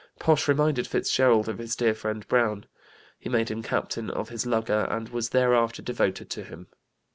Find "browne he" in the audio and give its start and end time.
2.27-3.29